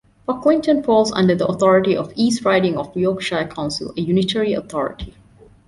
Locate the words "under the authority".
1.11-1.95